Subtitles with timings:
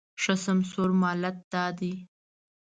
[0.21, 1.93] ښه سمسوره مالت دا دی